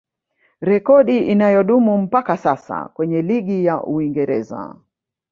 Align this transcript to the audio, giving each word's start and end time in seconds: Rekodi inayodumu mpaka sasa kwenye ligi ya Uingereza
Rekodi 0.61 1.17
inayodumu 1.17 1.97
mpaka 1.97 2.37
sasa 2.37 2.85
kwenye 2.87 3.21
ligi 3.21 3.65
ya 3.65 3.83
Uingereza 3.83 4.75